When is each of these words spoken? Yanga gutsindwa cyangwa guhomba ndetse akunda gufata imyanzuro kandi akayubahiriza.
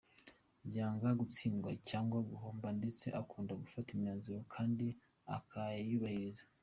Yanga 0.75 1.09
gutsindwa 1.19 1.71
cyangwa 1.89 2.17
guhomba 2.29 2.67
ndetse 2.79 3.05
akunda 3.21 3.53
gufata 3.61 3.89
imyanzuro 3.95 4.39
kandi 4.53 4.87
akayubahiriza. 5.37 6.43